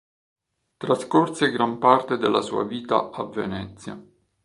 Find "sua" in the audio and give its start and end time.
2.41-2.63